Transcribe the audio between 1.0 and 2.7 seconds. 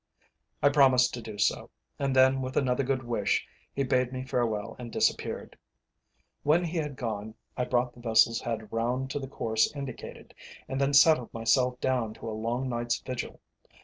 to do so, and then with